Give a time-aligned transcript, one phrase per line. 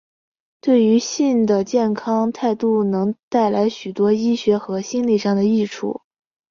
[0.61, 6.01] 对于性的健康态度能带来许多医学和心里上的益处。